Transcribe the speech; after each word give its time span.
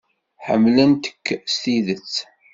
Ḥemmlent-k 0.45 1.25
s 1.55 1.55
tidet. 1.61 2.15